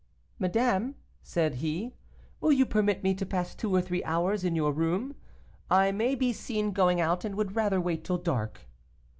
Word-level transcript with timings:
'Madame,' 0.39 0.95
said 1.21 1.53
he, 1.61 1.93
'will 2.39 2.51
you 2.51 2.65
permit 2.65 3.03
me 3.03 3.13
to 3.13 3.23
pass 3.23 3.53
two 3.53 3.71
or 3.75 3.83
three 3.83 4.03
hours 4.03 4.43
in 4.43 4.55
your 4.55 4.71
room? 4.71 5.15
I 5.69 5.91
may 5.91 6.15
be 6.15 6.33
seen 6.33 6.71
going 6.71 6.99
out, 6.99 7.23
and 7.23 7.35
would 7.35 7.55
rather 7.55 7.79
wait 7.79 8.03
till 8.03 8.17
dark. 8.17 8.61